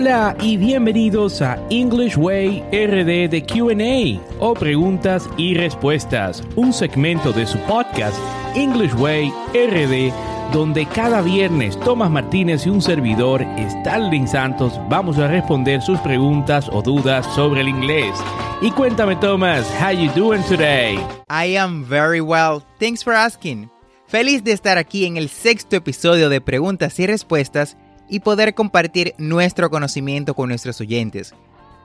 Hola 0.00 0.36
y 0.40 0.56
bienvenidos 0.56 1.42
a 1.42 1.58
English 1.70 2.16
Way 2.16 2.62
RD 2.70 3.28
de 3.28 3.44
QA 3.44 4.22
o 4.38 4.54
preguntas 4.54 5.28
y 5.36 5.54
respuestas, 5.54 6.40
un 6.54 6.72
segmento 6.72 7.32
de 7.32 7.44
su 7.44 7.58
podcast 7.62 8.16
English 8.54 8.94
Way 8.94 9.32
RD 9.52 10.12
donde 10.52 10.86
cada 10.86 11.20
viernes 11.20 11.76
Tomás 11.80 12.12
Martínez 12.12 12.64
y 12.64 12.70
un 12.70 12.80
servidor, 12.80 13.44
Starling 13.80 14.28
Santos, 14.28 14.78
vamos 14.88 15.18
a 15.18 15.26
responder 15.26 15.82
sus 15.82 15.98
preguntas 15.98 16.68
o 16.70 16.80
dudas 16.80 17.26
sobre 17.34 17.62
el 17.62 17.68
inglés. 17.68 18.14
Y 18.62 18.70
cuéntame 18.70 19.16
Tomás, 19.16 19.66
how 19.80 19.90
you 19.90 20.12
doing 20.12 20.44
today? 20.44 20.94
I 21.28 21.56
am 21.56 21.84
very 21.84 22.20
well. 22.20 22.62
Thanks 22.78 23.02
for 23.02 23.14
asking. 23.14 23.68
Feliz 24.06 24.44
de 24.44 24.52
estar 24.52 24.78
aquí 24.78 25.06
en 25.06 25.16
el 25.16 25.28
sexto 25.28 25.74
episodio 25.74 26.28
de 26.28 26.40
Preguntas 26.40 27.00
y 27.00 27.08
Respuestas 27.08 27.76
y 28.08 28.20
poder 28.20 28.54
compartir 28.54 29.14
nuestro 29.18 29.70
conocimiento 29.70 30.34
con 30.34 30.48
nuestros 30.48 30.80
oyentes. 30.80 31.34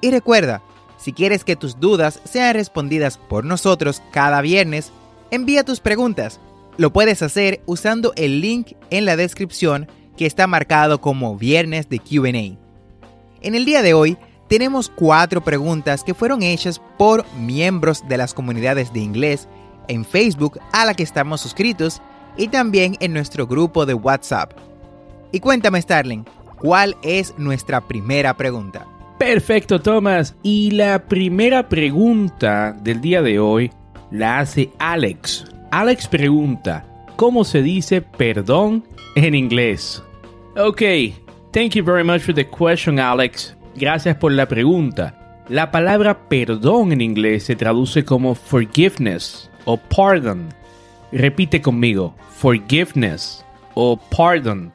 Y 0.02 0.12
recuerda, 0.12 0.62
si 0.98 1.14
quieres 1.14 1.44
que 1.44 1.56
tus 1.56 1.80
dudas 1.80 2.20
sean 2.24 2.54
respondidas 2.54 3.18
por 3.18 3.46
nosotros 3.46 4.02
cada 4.12 4.42
viernes, 4.42 4.92
envía 5.32 5.64
tus 5.64 5.80
preguntas. 5.80 6.40
Lo 6.78 6.94
puedes 6.94 7.22
hacer 7.22 7.62
usando 7.66 8.14
el 8.16 8.42
link 8.42 8.74
en 8.90 9.06
la 9.06 9.16
descripción 9.16 9.88
que 10.18 10.26
está 10.26 10.48
marcado 10.48 11.02
como 11.02 11.38
Viernes 11.38 11.90
de 11.90 12.00
QA. 12.00 12.58
En 13.42 13.56
el 13.56 13.66
día 13.66 13.82
de 13.82 13.94
hoy 13.94 14.18
tenemos 14.48 14.90
cuatro 14.90 15.44
preguntas 15.44 16.04
que 16.04 16.14
fueron 16.14 16.44
hechas 16.44 16.82
por 16.98 17.26
miembros 17.36 18.08
de 18.08 18.18
las 18.18 18.34
comunidades 18.34 18.94
de 18.94 19.00
inglés 19.00 19.48
en 19.88 20.06
Facebook 20.06 20.60
a 20.72 20.86
la 20.86 20.94
que 20.94 21.04
estamos 21.04 21.42
suscritos 21.42 22.02
y 22.38 22.48
también 22.48 22.96
en 23.00 23.14
nuestro 23.14 23.48
grupo 23.48 23.86
de 23.86 23.94
WhatsApp. 23.94 24.54
Y 25.34 25.40
cuéntame, 25.40 25.82
Starling, 25.82 26.26
¿cuál 26.60 26.96
es 27.02 27.34
nuestra 27.40 27.82
primera 27.82 28.38
pregunta? 28.38 28.86
Perfecto 29.18 29.82
Tomás. 29.82 30.36
Y 30.44 30.70
la 30.70 31.06
primera 31.06 31.68
pregunta 31.70 32.72
del 32.72 33.02
día 33.02 33.24
de 33.24 33.40
hoy 33.40 33.72
la 34.12 34.38
hace 34.38 34.70
Alex. 34.78 35.46
Alex 35.72 36.08
pregunta, 36.08 36.86
¿cómo 37.16 37.44
se 37.46 37.64
dice 37.64 38.04
perdón 38.04 38.84
en 39.16 39.34
inglés? 39.34 40.04
Ok, 40.56 40.84
thank 41.52 41.72
you 41.72 41.84
very 41.84 42.04
much 42.04 42.22
for 42.22 42.36
the 42.36 42.48
question 42.48 43.00
Alex. 43.00 43.58
Gracias 43.76 44.16
por 44.18 44.34
la 44.34 44.48
pregunta. 44.48 45.42
La 45.50 45.72
palabra 45.72 46.30
perdón 46.30 46.92
en 46.92 47.02
inglés 47.02 47.46
se 47.46 47.56
traduce 47.56 48.06
como 48.06 48.36
forgiveness 48.36 49.50
o 49.66 49.78
pardon. 49.78 50.50
Repite 51.12 51.60
conmigo, 51.60 52.14
forgiveness 52.36 53.44
o 53.74 53.98
pardon. 54.16 54.72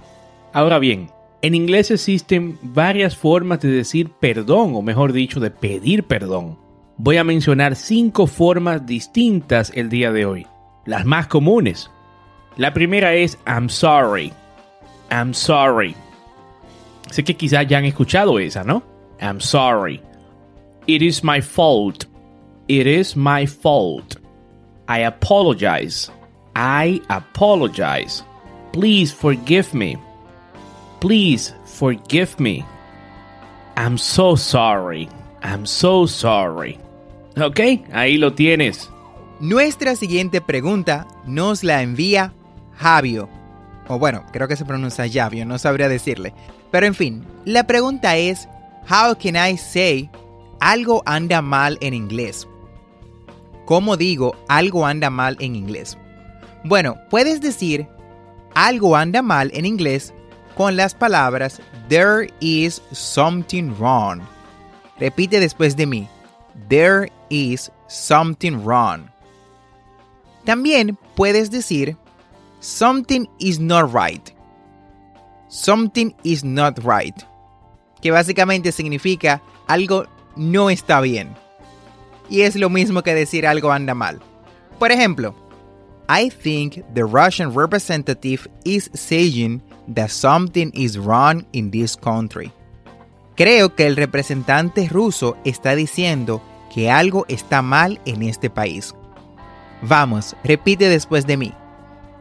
Ahora 0.52 0.78
bien, 0.78 1.10
en 1.42 1.54
inglés 1.54 1.90
existen 1.90 2.58
varias 2.62 3.16
formas 3.16 3.60
de 3.60 3.70
decir 3.70 4.10
perdón, 4.20 4.74
o 4.74 4.82
mejor 4.82 5.12
dicho, 5.12 5.40
de 5.40 5.50
pedir 5.50 6.04
perdón. 6.04 6.58
Voy 6.96 7.16
a 7.16 7.24
mencionar 7.24 7.76
cinco 7.76 8.26
formas 8.26 8.84
distintas 8.86 9.70
el 9.74 9.88
día 9.88 10.10
de 10.10 10.26
hoy, 10.26 10.46
las 10.84 11.04
más 11.04 11.28
comunes. 11.28 11.90
La 12.56 12.74
primera 12.74 13.14
es 13.14 13.38
I'm 13.46 13.68
sorry. 13.68 14.32
I'm 15.10 15.32
sorry. 15.32 15.94
Sé 17.10 17.22
que 17.22 17.34
quizás 17.34 17.66
ya 17.68 17.78
han 17.78 17.84
escuchado 17.84 18.38
esa, 18.38 18.64
¿no? 18.64 18.82
I'm 19.20 19.40
sorry. 19.40 20.02
It 20.86 21.02
is 21.02 21.22
my 21.22 21.40
fault. 21.40 22.06
It 22.66 22.86
is 22.86 23.16
my 23.16 23.46
fault. 23.46 24.16
I 24.88 25.04
apologize. 25.04 26.10
I 26.56 27.00
apologize. 27.08 28.24
Please 28.72 29.14
forgive 29.14 29.72
me. 29.72 29.96
Please 31.00 31.54
forgive 31.64 32.38
me. 32.38 32.64
I'm 33.76 33.96
so 33.96 34.36
sorry. 34.36 35.08
I'm 35.42 35.64
so 35.64 36.06
sorry. 36.06 36.78
Ok, 37.40 37.60
ahí 37.92 38.18
lo 38.18 38.32
tienes. 38.34 38.90
Nuestra 39.38 39.94
siguiente 39.94 40.40
pregunta 40.40 41.06
nos 41.24 41.62
la 41.62 41.82
envía 41.82 42.32
Javio. 42.76 43.28
O 43.86 43.98
bueno, 43.98 44.24
creo 44.32 44.48
que 44.48 44.56
se 44.56 44.64
pronuncia 44.64 45.08
Javio, 45.08 45.46
no 45.46 45.58
sabría 45.58 45.88
decirle. 45.88 46.34
Pero 46.72 46.86
en 46.86 46.94
fin, 46.94 47.24
la 47.44 47.64
pregunta 47.66 48.16
es, 48.16 48.48
How 48.90 49.14
can 49.14 49.36
I 49.36 49.56
say 49.56 50.10
algo 50.60 51.02
anda 51.06 51.40
mal 51.40 51.78
en 51.80 51.94
inglés? 51.94 52.48
¿Cómo 53.66 53.96
digo 53.96 54.34
algo 54.48 54.86
anda 54.86 55.10
mal 55.10 55.36
en 55.38 55.54
inglés? 55.54 55.96
Bueno, 56.64 56.96
puedes 57.10 57.40
decir 57.40 57.86
algo 58.54 58.96
anda 58.96 59.22
mal 59.22 59.50
en 59.54 59.66
inglés 59.66 60.12
con 60.58 60.76
las 60.76 60.92
palabras 60.92 61.60
There 61.88 62.28
is 62.40 62.82
something 62.92 63.72
wrong. 63.78 64.20
Repite 64.98 65.40
después 65.40 65.76
de 65.76 65.86
mí. 65.86 66.08
There 66.68 67.10
is 67.30 67.70
something 67.86 68.64
wrong. 68.64 69.08
También 70.44 70.98
puedes 71.14 71.50
decir 71.50 71.96
Something 72.60 73.28
is 73.38 73.60
not 73.60 73.94
right. 73.94 74.34
Something 75.48 76.12
is 76.24 76.42
not 76.42 76.78
right. 76.84 77.14
Que 78.02 78.10
básicamente 78.10 78.72
significa 78.72 79.40
algo 79.68 80.06
no 80.34 80.70
está 80.70 81.00
bien. 81.00 81.36
Y 82.28 82.40
es 82.40 82.56
lo 82.56 82.68
mismo 82.68 83.02
que 83.02 83.14
decir 83.14 83.46
algo 83.46 83.70
anda 83.70 83.94
mal. 83.94 84.20
Por 84.80 84.90
ejemplo, 84.90 85.34
I 86.08 86.30
think 86.30 86.82
the 86.94 87.04
Russian 87.04 87.54
representative 87.54 88.48
is 88.64 88.90
saying 88.92 89.62
that 89.94 90.10
something 90.10 90.70
is 90.74 90.98
wrong 90.98 91.46
in 91.52 91.70
this 91.70 91.96
country. 91.96 92.52
Creo 93.36 93.74
que 93.74 93.86
el 93.86 93.96
representante 93.96 94.88
ruso 94.88 95.36
está 95.44 95.74
diciendo 95.74 96.42
que 96.74 96.90
algo 96.90 97.24
está 97.28 97.62
mal 97.62 98.00
en 98.04 98.22
este 98.22 98.50
país. 98.50 98.94
Vamos, 99.82 100.34
repite 100.44 100.88
después 100.88 101.26
de 101.26 101.36
mí. 101.36 101.52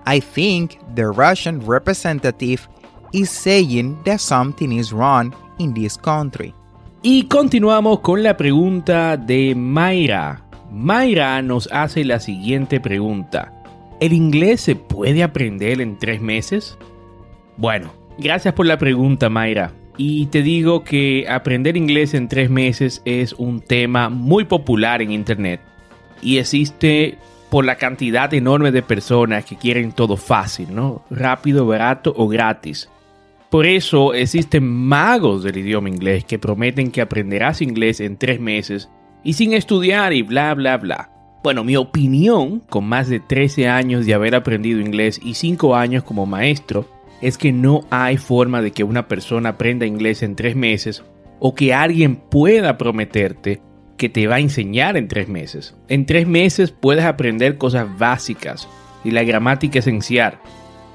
I 0.06 0.22
think 0.22 0.78
the 0.96 1.08
Russian 1.08 1.62
representative 1.68 2.68
is 3.12 3.30
saying 3.30 3.98
that 4.06 4.20
something 4.20 4.72
is 4.72 4.92
wrong 4.92 5.34
in 5.58 5.74
this 5.74 5.98
country. 5.98 6.54
Y 7.02 7.24
continuamos 7.24 8.00
con 8.02 8.24
la 8.24 8.38
pregunta 8.38 9.18
de 9.18 9.54
Mayra. 9.56 10.44
Mayra 10.72 11.42
nos 11.42 11.68
hace 11.72 12.04
la 12.04 12.20
siguiente 12.20 12.80
pregunta. 12.80 13.54
¿El 14.00 14.14
inglés 14.14 14.62
se 14.62 14.76
puede 14.76 15.24
aprender 15.24 15.82
en 15.82 15.98
tres 15.98 16.22
meses? 16.22 16.78
Bueno, 17.58 17.92
gracias 18.20 18.54
por 18.54 18.68
la 18.68 18.78
pregunta, 18.78 19.30
Mayra. 19.30 19.74
Y 19.98 20.28
te 20.28 20.44
digo 20.44 20.84
que 20.84 21.26
aprender 21.28 21.76
inglés 21.76 22.14
en 22.14 22.28
tres 22.28 22.52
meses 22.52 23.02
es 23.04 23.34
un 23.34 23.62
tema 23.62 24.10
muy 24.10 24.46
popular 24.46 25.02
en 25.02 25.12
Internet. 25.12 25.60
Y 26.22 26.38
existe 26.38 27.18
por 27.50 27.66
la 27.66 27.78
cantidad 27.78 28.32
enorme 28.34 28.72
de 28.72 28.84
personas 28.84 29.44
que 29.44 29.56
quieren 29.56 29.92
todo 29.92 30.18
fácil, 30.18 30.76
¿no? 30.76 31.04
Rápido, 31.10 31.66
barato 31.66 32.14
o 32.16 32.28
gratis. 32.28 32.90
Por 33.50 33.66
eso 33.66 34.14
existen 34.14 34.68
magos 34.68 35.44
del 35.44 35.58
idioma 35.58 35.90
inglés 35.90 36.26
que 36.26 36.38
prometen 36.38 36.92
que 36.92 37.02
aprenderás 37.02 37.62
inglés 37.62 38.02
en 38.02 38.18
tres 38.18 38.40
meses 38.40 38.90
y 39.24 39.34
sin 39.34 39.54
estudiar 39.54 40.14
y 40.14 40.22
bla 40.22 40.54
bla 40.54 40.78
bla. 40.78 41.10
Bueno, 41.44 41.64
mi 41.64 41.76
opinión, 41.78 42.60
con 42.70 42.86
más 42.86 43.08
de 43.08 43.20
13 43.20 43.70
años 43.70 44.06
de 44.06 44.14
haber 44.14 44.36
aprendido 44.36 44.82
inglés 44.82 45.20
y 45.24 45.36
5 45.36 45.76
años 45.76 46.04
como 46.04 46.26
maestro, 46.26 46.86
es 47.22 47.38
que 47.38 47.52
no 47.52 47.82
hay 47.90 48.18
forma 48.18 48.62
de 48.62 48.72
que 48.72 48.84
una 48.84 49.08
persona 49.08 49.50
aprenda 49.50 49.86
inglés 49.86 50.24
en 50.24 50.36
tres 50.36 50.56
meses 50.56 51.04
o 51.40 51.56
que 51.56 51.74
alguien 51.74 52.16
pueda 52.16 52.78
prometerte 52.78 53.62
que 53.98 54.10
te 54.10 54.28
va 54.28 54.36
a 54.36 54.40
enseñar 54.40 54.96
en 54.98 55.08
tres 55.08 55.28
meses. 55.28 55.76
En 55.88 56.06
tres 56.06 56.28
meses 56.28 56.72
puedes 56.72 57.06
aprender 57.06 57.58
cosas 57.58 57.88
básicas 57.98 58.68
y 59.04 59.12
la 59.12 59.24
gramática 59.24 59.80
esencial. 59.80 60.40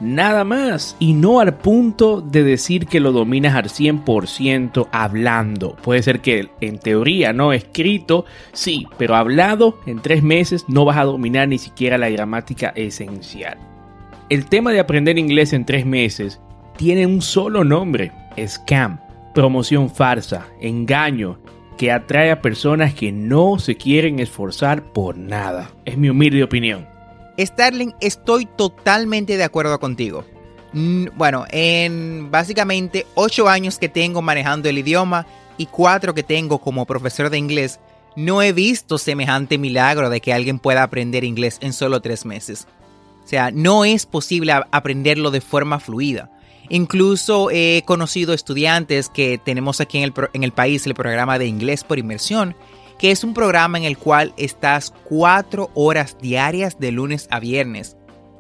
Nada 0.01 0.43
más. 0.43 0.97
Y 0.99 1.15
no 1.15 1.39
al 1.39 1.59
punto 1.59 2.21
de 2.21 2.43
decir 2.43 2.87
que 2.87 2.99
lo 2.99 3.13
dominas 3.13 3.55
al 3.55 3.69
100% 3.69 4.89
hablando. 4.91 5.77
Puede 5.77 6.03
ser 6.03 6.21
que 6.21 6.49
en 6.61 6.79
teoría, 6.79 7.33
no 7.33 7.53
escrito, 7.53 8.25
sí, 8.53 8.87
pero 8.99 9.15
hablado 9.15 9.79
en 9.87 10.01
tres 10.01 10.23
meses 10.25 10.65
no 10.69 10.85
vas 10.85 10.97
a 10.97 11.05
dominar 11.05 11.47
ni 11.47 11.59
siquiera 11.59 11.99
la 11.99 12.11
gramática 12.11 12.73
esencial. 12.75 13.72
El 14.33 14.47
tema 14.47 14.73
de 14.73 14.81
aprender 14.81 15.19
inglés 15.19 15.53
en 15.53 15.67
tres 15.67 15.85
meses 15.85 16.41
tiene 16.79 17.07
un 17.07 17.21
solo 17.21 17.65
nombre, 17.65 18.13
scam, 18.43 18.99
promoción 19.35 19.91
farsa, 19.91 20.47
engaño, 20.59 21.39
que 21.77 21.93
atrae 21.93 22.31
a 22.31 22.41
personas 22.41 22.95
que 22.95 23.13
no 23.13 23.59
se 23.59 23.77
quieren 23.77 24.21
esforzar 24.21 24.85
por 24.85 25.19
nada. 25.19 25.71
Es 25.85 25.99
mi 25.99 26.09
humilde 26.09 26.43
opinión. 26.43 26.89
Starling, 27.39 27.93
estoy 28.01 28.47
totalmente 28.47 29.37
de 29.37 29.45
acuerdo 29.45 29.79
contigo. 29.79 30.25
Bueno, 30.73 31.45
en 31.51 32.31
básicamente 32.31 33.05
8 33.17 33.51
años 33.51 33.79
que 33.79 33.91
tengo 33.91 34.23
manejando 34.23 34.71
el 34.71 34.79
idioma 34.79 35.27
y 35.59 35.67
4 35.67 36.15
que 36.15 36.23
tengo 36.23 36.59
como 36.59 36.87
profesor 36.87 37.29
de 37.29 37.37
inglés, 37.37 37.81
no 38.17 38.41
he 38.41 38.55
visto 38.55 38.97
semejante 38.97 39.59
milagro 39.59 40.09
de 40.09 40.23
que 40.23 40.33
alguien 40.33 40.59
pueda 40.59 40.85
aprender 40.85 41.23
inglés 41.23 41.59
en 41.61 41.75
solo 41.75 42.01
3 42.01 42.25
meses. 42.25 42.67
O 43.23 43.27
sea, 43.27 43.51
no 43.51 43.85
es 43.85 44.07
posible 44.07 44.53
aprenderlo 44.71 45.31
de 45.31 45.41
forma 45.41 45.81
fluida. 45.81 46.31
Incluso 46.69 47.51
he 47.51 47.83
conocido 47.85 48.35
estudiantes 48.35 49.09
que 49.09 49.39
tenemos 49.39 49.81
aquí 49.81 49.99
en 49.99 50.05
el, 50.05 50.13
en 50.33 50.43
el 50.43 50.53
país 50.53 50.87
el 50.87 50.95
programa 50.95 51.39
de 51.39 51.47
inglés 51.47 51.85
por 51.85 51.99
inmersión, 51.99 52.57
que 52.99 53.11
es 53.11 53.25
un 53.25 53.35
programa 53.35 53.79
en 53.79 53.85
el 53.85 53.99
cual 53.99 54.33
estás 54.37 54.93
cuatro 55.05 55.71
horas 55.75 56.17
diarias 56.21 56.79
de 56.79 56.93
lunes 56.93 57.27
a 57.31 57.41
viernes. 57.41 57.97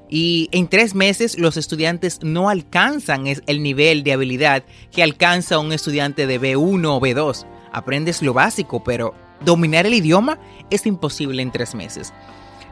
Y 0.09 0.49
en 0.53 0.69
tres 0.69 0.95
meses 0.95 1.39
los 1.39 1.57
estudiantes 1.57 2.21
no 2.23 2.51
alcanzan 2.51 3.25
el 3.27 3.63
nivel 3.63 4.03
de 4.05 4.13
habilidad 4.13 4.63
que 4.91 5.03
alcanza 5.03 5.59
un 5.59 5.73
estudiante 5.73 6.27
de 6.27 6.39
B1 6.39 6.87
o 6.87 7.01
B2. 7.01 7.47
Aprendes 7.73 8.21
lo 8.21 8.35
básico, 8.35 8.85
pero 8.85 9.15
dominar 9.43 9.87
el 9.87 9.95
idioma 9.95 10.39
es 10.71 10.87
imposible 10.87 11.43
en 11.43 11.51
tres 11.51 11.75
meses. 11.75 12.13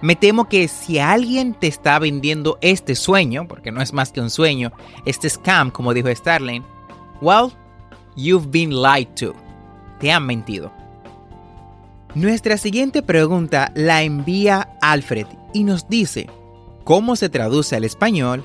Me 0.02 0.16
temo 0.16 0.48
que 0.48 0.66
si 0.68 0.98
alguien 0.98 1.52
te 1.52 1.66
está 1.66 1.98
vendiendo 1.98 2.58
este 2.62 2.94
sueño, 2.94 3.46
porque 3.46 3.70
no 3.70 3.82
es 3.82 3.92
más 3.92 4.12
que 4.12 4.20
un 4.20 4.30
sueño, 4.30 4.72
este 5.04 5.28
scam, 5.28 5.70
como 5.70 5.92
dijo 5.92 6.08
Starling, 6.14 6.64
well, 7.20 7.52
you've 8.16 8.50
been 8.50 8.70
lied 8.70 9.08
to. 9.16 9.34
Te 9.98 10.10
han 10.10 10.26
mentido. 10.26 10.72
Nuestra 12.14 12.56
siguiente 12.56 13.02
pregunta 13.02 13.70
la 13.74 14.02
envía 14.02 14.70
Alfred 14.80 15.26
y 15.52 15.64
nos 15.64 15.88
dice, 15.88 16.28
¿cómo 16.84 17.14
se 17.14 17.28
traduce 17.28 17.76
al 17.76 17.84
español 17.84 18.44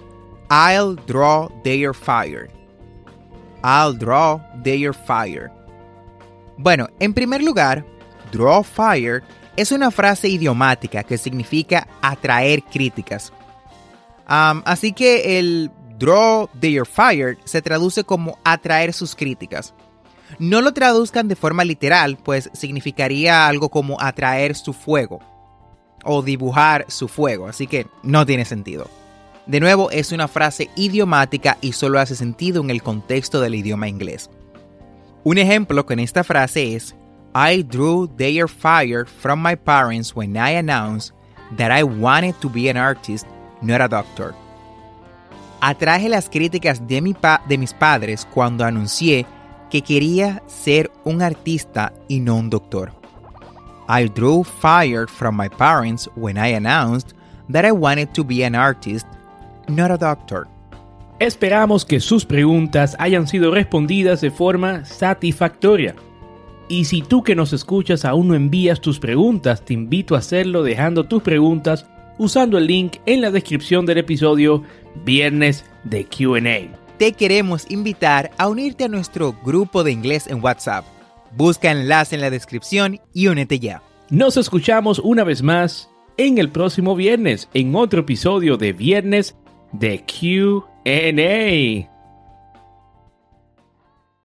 I'll 0.49 0.95
draw 1.07 1.49
their 1.63 1.93
fire? 1.95 2.49
I'll 3.63 3.97
draw 3.97 4.39
their 4.63 4.93
fire. 4.93 5.49
Bueno, 6.57 6.87
en 6.99 7.13
primer 7.13 7.41
lugar, 7.41 7.83
draw 8.31 8.61
fire 8.61 9.23
es 9.55 9.71
una 9.71 9.91
frase 9.91 10.27
idiomática 10.27 11.03
que 11.03 11.17
significa 11.17 11.87
atraer 12.01 12.63
críticas. 12.63 13.31
así 14.27 14.91
que 14.93 15.39
el 15.39 15.71
draw 15.97 16.49
their 16.59 16.85
fire 16.85 17.37
se 17.45 17.61
traduce 17.61 18.03
como 18.03 18.37
atraer 18.43 18.93
sus 18.93 19.15
críticas. 19.15 19.73
No 20.39 20.61
lo 20.61 20.73
traduzcan 20.73 21.27
de 21.27 21.35
forma 21.35 21.63
literal, 21.63 22.17
pues 22.17 22.49
significaría 22.53 23.47
algo 23.47 23.69
como 23.69 24.01
atraer 24.01 24.55
su 24.55 24.73
fuego 24.73 25.19
o 26.03 26.21
dibujar 26.21 26.85
su 26.87 27.07
fuego, 27.07 27.47
así 27.47 27.67
que 27.67 27.87
no 28.03 28.25
tiene 28.25 28.45
sentido. 28.45 28.89
De 29.45 29.59
nuevo, 29.59 29.91
es 29.91 30.11
una 30.11 30.27
frase 30.27 30.69
idiomática 30.75 31.57
y 31.61 31.73
solo 31.73 31.99
hace 31.99 32.15
sentido 32.15 32.61
en 32.63 32.71
el 32.71 32.81
contexto 32.81 33.39
del 33.41 33.55
idioma 33.55 33.87
inglés. 33.87 34.29
Un 35.23 35.37
ejemplo 35.37 35.85
con 35.85 35.99
esta 35.99 36.23
frase 36.23 36.75
es 36.75 36.95
I 37.37 37.63
drew 37.63 38.07
their 38.15 38.47
fire 38.47 39.03
from 39.03 39.41
my 39.41 39.55
parents 39.55 40.15
when 40.15 40.37
I 40.37 40.51
announced 40.51 41.11
that 41.57 41.69
I 41.69 41.83
wanted 41.83 42.39
to 42.39 42.47
be 42.47 42.69
an 42.69 42.77
artist, 42.77 43.27
not 43.61 43.81
a 43.81 43.89
doctor. 43.89 44.33
Atraje 45.61 46.07
las 46.07 46.29
críticas 46.29 46.87
de, 46.87 47.01
de 47.49 47.57
mis 47.57 47.73
padres 47.73 48.25
cuando 48.33 48.63
anuncié 48.63 49.25
que 49.69 49.81
quería 49.81 50.41
ser 50.47 50.89
un 51.03 51.21
artista 51.21 51.91
y 52.07 52.21
no 52.21 52.37
un 52.37 52.49
doctor. 52.49 52.93
I 53.89 54.07
drew 54.07 54.45
fire 54.45 55.05
from 55.05 55.35
my 55.35 55.49
parents 55.49 56.07
when 56.15 56.37
I 56.37 56.53
announced 56.53 57.15
that 57.49 57.65
I 57.65 57.73
wanted 57.73 58.13
to 58.13 58.23
be 58.23 58.45
an 58.45 58.55
artist, 58.55 59.07
not 59.67 59.91
a 59.91 59.97
doctor. 59.97 60.47
Esperamos 61.19 61.83
que 61.83 61.99
sus 61.99 62.23
preguntas 62.23 62.95
hayan 62.97 63.27
sido 63.27 63.51
respondidas 63.51 64.21
de 64.21 64.31
forma 64.31 64.85
satisfactoria. 64.85 65.95
Y 66.67 66.85
si 66.85 67.01
tú 67.01 67.23
que 67.23 67.35
nos 67.35 67.53
escuchas 67.53 68.05
aún 68.05 68.29
no 68.29 68.35
envías 68.35 68.81
tus 68.81 68.99
preguntas, 68.99 69.63
te 69.63 69.73
invito 69.73 70.15
a 70.15 70.19
hacerlo 70.19 70.63
dejando 70.63 71.03
tus 71.03 71.21
preguntas 71.21 71.85
usando 72.17 72.57
el 72.57 72.67
link 72.67 72.97
en 73.05 73.21
la 73.21 73.31
descripción 73.31 73.85
del 73.85 73.99
episodio 73.99 74.63
Viernes 75.03 75.65
de 75.83 76.05
QA. 76.05 76.77
Te 76.97 77.11
queremos 77.11 77.69
invitar 77.69 78.31
a 78.37 78.47
unirte 78.47 78.85
a 78.85 78.87
nuestro 78.87 79.35
grupo 79.43 79.83
de 79.83 79.91
inglés 79.91 80.27
en 80.27 80.43
WhatsApp. 80.43 80.85
Busca 81.35 81.69
enlace 81.69 82.15
en 82.15 82.21
la 82.21 82.29
descripción 82.29 82.99
y 83.13 83.27
únete 83.27 83.59
ya. 83.59 83.83
Nos 84.09 84.37
escuchamos 84.37 84.99
una 84.99 85.23
vez 85.23 85.43
más 85.43 85.89
en 86.17 86.37
el 86.37 86.49
próximo 86.49 86.95
viernes 86.95 87.49
en 87.53 87.75
otro 87.75 88.01
episodio 88.01 88.57
de 88.57 88.71
Viernes 88.71 89.35
de 89.73 90.03
QA. 90.05 91.94